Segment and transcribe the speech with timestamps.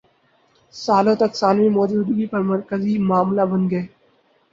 [0.73, 3.85] سالوں تک ثانوی موجودگی پر مرکزی معاملہ بن گئے